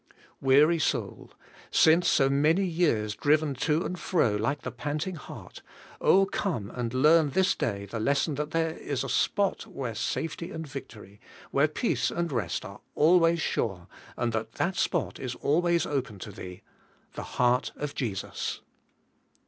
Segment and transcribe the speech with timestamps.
[0.41, 1.31] Weary soul,
[1.69, 5.61] since .so many years driven to and fro like the panting hart,
[6.31, 10.65] come and learn this day the lesson that there is a spot where safety and
[10.65, 13.87] victory, where peace and rest, are always sure,
[14.17, 16.63] and that that spot is always open to thee—
[17.13, 18.61] the heart of Jesus.